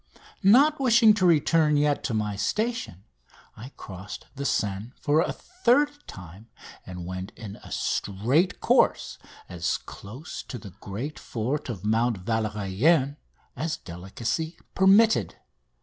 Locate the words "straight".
7.71-8.59